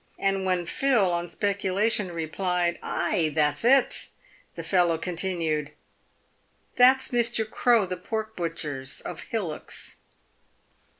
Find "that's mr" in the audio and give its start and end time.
6.79-7.47